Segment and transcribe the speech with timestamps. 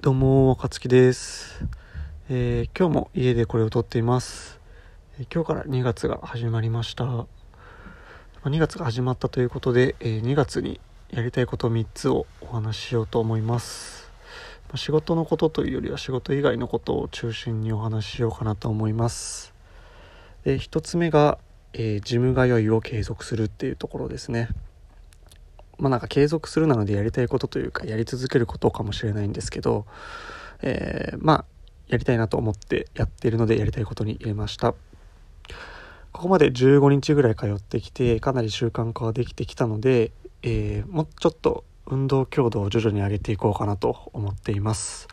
[0.00, 1.60] どうも、若月です、
[2.30, 4.60] えー今日も家でこれを撮っています。
[5.18, 7.04] えー今日から2月が始まりました。
[8.44, 10.80] 2月が始まったということで、えー2月に
[11.10, 14.08] やりたいこと3つをお話ししようと思います。
[14.68, 19.52] まあ仕事のことというよりは仕事以外のことを中心にお話ししようかなと思います。
[20.44, 21.38] で、1つ目が、
[21.72, 24.48] えージム通いを継続するっていうところですね。
[25.78, 29.86] まあなんか継続するなのでやりたいことというかやり続けることかもしれないんですけど、
[30.62, 31.44] えーまあ
[31.88, 34.74] やりたいなと思ってやっているのでやりたいことに入れました。
[36.12, 45.08] ここまで15日ぐらい通ってきてかなり習慣化ができてきたので、えーもうちょっと運動強度を徐々に上げていこうかなと思っています。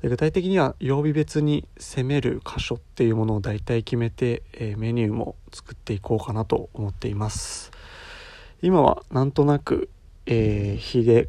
[0.00, 7.70] で具体的には曜日別に攻める箇所っていうものを大体決めて、えーメニューも作っていこうかなと思っています。
[8.62, 9.90] 今はなんとなく、
[10.26, 11.28] えー、火で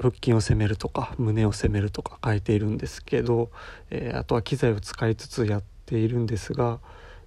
[0.00, 3.50] 腹筋を攻めるとか胸を攻めるとか変えているんですけど、
[3.90, 6.80] えーあとは機材を使いつつやっているんですが、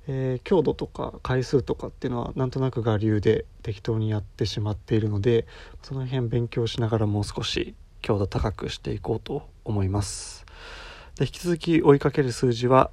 [0.07, 5.45] えー強度とか回数とかっていうのはなんとなく我流で適当にやってしまっているので
[5.83, 10.45] その辺勉強しながらもう少し強度高くしていこうと思います。
[11.15, 12.89] で引き続き追いかける数字は、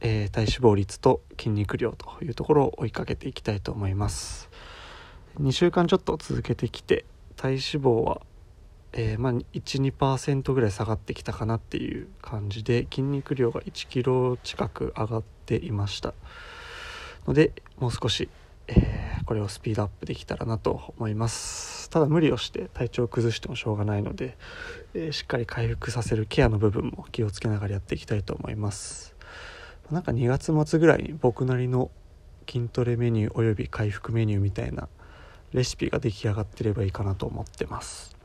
[0.00, 4.48] えー体脂肪率と筋肉量というところを追いかけていきたいと思います。
[5.38, 7.04] 2週間ちょっと続けてきて
[7.40, 8.20] 体脂肪は、
[8.92, 16.12] えーまあ、12%ぐらい下がってきたかなっていう感じで筋肉量が1キロ近く上がっていました。
[17.26, 18.28] のでもう少し、
[18.68, 21.88] えーこれをスピードアップできたらなと思います。
[21.90, 24.36] ただ無理をして体調を崩してもしょうがないので、
[24.92, 29.14] えーしっかり回復させるケアの部分も気をつけながらやっていきたいと思います。
[29.90, 31.90] なんか2月末ぐらいに僕なりの
[32.50, 34.88] 筋トレメニューおよび回復メニューみたいな
[35.52, 38.16] レシピが出来上がってればいいかなと思ってます。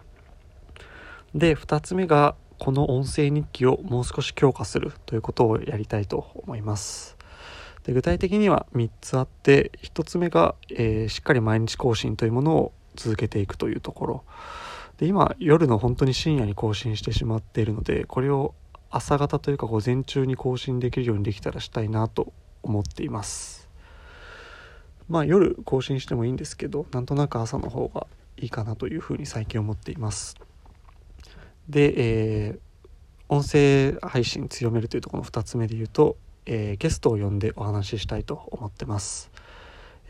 [1.34, 7.18] で2つ目がこの音声日記をもう少し強化するということをやりたいと思います。
[7.84, 14.24] で具体的には3つあって1つ目が、えーしっかり毎日更新というものを続けていくというところ。
[14.98, 18.56] で今夜の本当に深夜に更新してしまっているのでこれを
[18.90, 22.32] 朝方というか午前中に更新できるようにできたらしたいなと
[22.64, 23.65] 思っています。
[25.08, 28.08] まあ夜更新してもいいんですけどなんとなく朝の方が
[28.38, 30.36] いいかなというふうに最近思っています。
[31.70, 31.94] で、
[32.48, 32.60] えー
[33.28, 36.16] 音声配信強めるというところの2つ目で言うと、
[36.46, 39.32] えーゲストを呼んでお話ししたいと思ってます、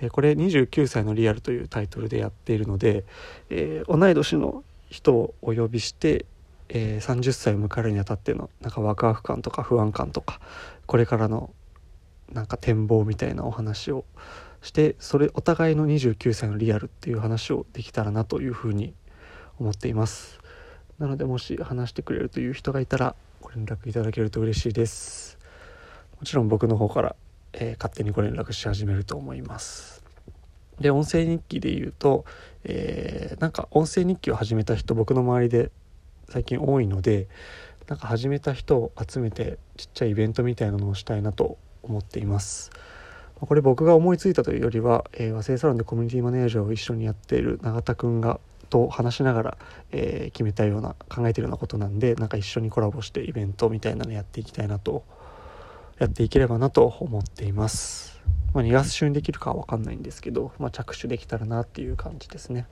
[0.02, 3.06] えーこれ29歳のリアルというタイトルでやっているので、
[3.50, 6.26] えー同い年の人をお呼びして、
[6.68, 10.42] えー30歳を迎えるにあたってのなんかワクワク感とか不安感とか
[10.86, 11.54] これからの
[12.34, 14.04] なんか展望みたいなお話を
[14.66, 18.94] してそれお互いの29歳のリアルっていう話をできたらなというふうに
[19.60, 20.40] 思っています。
[20.98, 25.38] なのでもし話してくれるという人がいたらご連絡いただけると嬉しいです。
[26.20, 27.16] もちろん僕の方から、
[27.54, 30.04] えー勝手にご連絡し始めると思います。
[30.80, 32.26] で音声日記で言うと、
[32.64, 35.72] えーなんか音声日記を始めた人僕の周りで
[36.30, 37.28] 最近多いので
[37.88, 42.72] なんか始めた人を集めてちっちゃいイベントみたいなのをしたいなと思っています。
[43.40, 49.58] これ僕が思いついたというよりは、えー和製サロンでコミュニティマネージャーを一緒にやっている永田くんがと話しながら、
[49.92, 55.04] えー決めたような考えてるようなことなんでなんか一緒にコラボしてイベントみたいなのやっていきたいなと
[56.00, 58.20] やっていければなと思っています、
[58.54, 62.68] まあ、2月中にできるかは分かんないんですけど、まあ、着手できたらなっていう感じですね。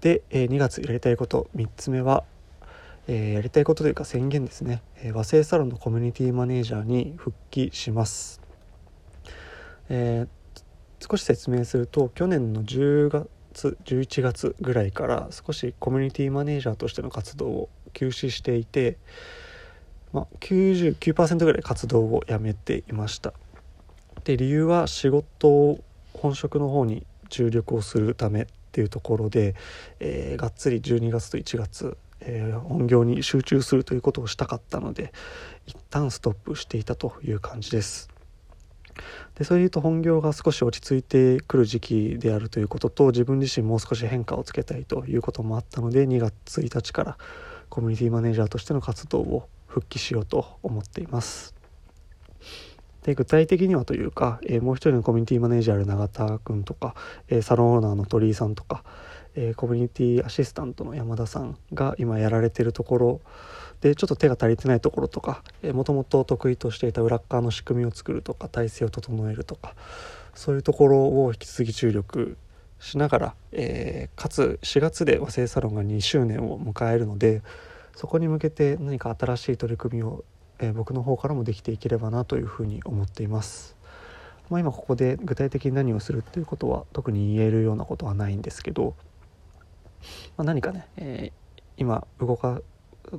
[0.00, 2.24] で、えー2月やりたいこと3つ目は、
[3.08, 8.40] えーやりたいことというか宣言ですね、えー和製サロンのコミュニティマネージャーに復帰します、
[9.90, 10.40] えー
[11.02, 13.08] 少し説明すると去年の10
[13.54, 18.98] 月11月ぐらいから少しコミュニティマネージャーとしての活動を休止していて、
[20.12, 23.32] まあ、99%ぐらい活動をやめていました。
[24.24, 29.54] で理由は仕事を本職の方に注力をするためっていうところで、
[30.00, 35.14] えーがっつり12月と1月、えー本業に集中するということをしたかったので
[35.64, 38.09] 一旦ストップしていたという感じです。
[39.40, 47.18] でそれでいうと本業が少し落ち着いてくる時期であるということと自分自身もう少し変化をつけたいということもあったので2月1日から
[47.70, 51.54] コミュニティマネージャーとしての活動を復帰しようと思っています。
[53.04, 56.94] で具体的にはというか、えーもう一人のコミュニティマネージャーの永田君とか、
[57.28, 58.84] えーサロンオーナーの鳥居さんとか、
[59.34, 63.20] えーコミュニティアシスタントの山田さんが今やられてるところ
[63.80, 65.42] でちょっと手が足りてないところとか
[65.72, 69.74] もともと得意としていた裏側の仕組みを作るとか体制を整えるとか
[70.34, 72.36] そういうところを引き続き注力
[72.78, 77.42] しながら、えーかつ4月で和製サロンが2周年を迎えるので
[77.96, 80.24] そこに向けて何か新しい取り組みを、
[80.58, 83.76] えー、僕の方からもできていければなというふうに思っています。
[84.48, 88.94] まあ、今ここで具体的に何をするっていうことは特に言えるようなことはないんですけど、
[90.36, 92.60] まあ、何かね、えー、今動か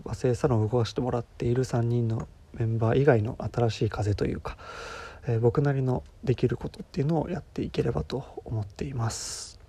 [0.03, 4.57] 和製サロンを動かしてもらっている3人のメンバー以外の新しい風というか、
[5.27, 9.59] えー、僕なりのできることっていうのをやっていければと思っています。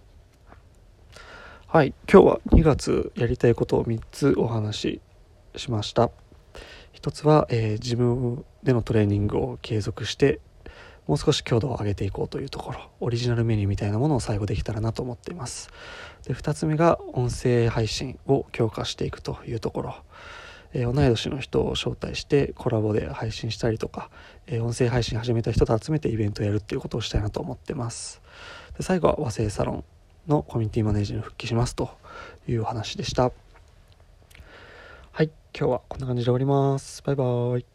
[1.66, 5.00] はい今日は2月やりたいことを3つお話し
[5.56, 6.10] しました。
[6.92, 10.40] 一つは、えー、自分でのトレーニングを継続して
[11.06, 15.70] もう少し強度を上げていこうというところオリジナルメニューみたいなものを最後できたらなと思っています。
[16.26, 19.94] で2つ目が音声配信を強化していくというところ。
[20.74, 24.10] えー、同い年の人を招待してコラボで配信したりとか、
[24.46, 28.22] えー、音声配信始めた人と集めてイベントをやるっていうことをしたいなと思ってます。
[28.76, 29.84] で最後は和製サロン
[30.26, 31.90] のコミュニティマネージに復帰しますと
[32.48, 33.32] いうお話でした。
[35.12, 37.02] はい今日はこんな感じで終わります。
[37.02, 37.71] バイバーイ。